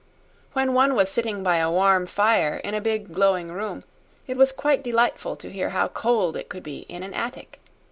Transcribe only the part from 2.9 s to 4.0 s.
glowing room,